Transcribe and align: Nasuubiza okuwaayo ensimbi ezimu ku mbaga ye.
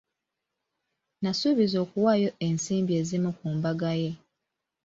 Nasuubiza 1.23 1.77
okuwaayo 1.85 2.29
ensimbi 2.47 2.93
ezimu 3.01 3.29
ku 3.37 3.47
mbaga 3.55 3.91
ye. 4.01 4.11